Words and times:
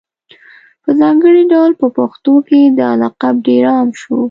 په 0.83 0.89
ځانګړي 0.99 1.43
ډول 1.51 1.71
په 1.81 1.87
پښتنو 1.97 2.35
کي 2.47 2.59
دا 2.79 2.89
لقب 3.01 3.35
ډېر 3.47 3.63
عام 3.73 3.89
شو 4.01 4.15